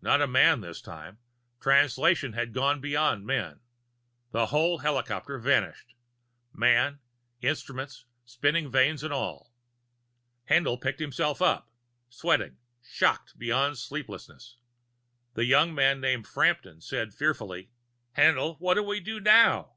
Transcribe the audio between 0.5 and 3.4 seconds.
this time Translation had gone beyond